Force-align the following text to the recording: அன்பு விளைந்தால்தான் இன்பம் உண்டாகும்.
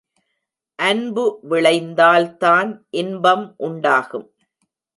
அன்பு 0.79 1.25
விளைந்தால்தான் 1.49 2.71
இன்பம் 2.89 3.45
உண்டாகும். 3.57 4.27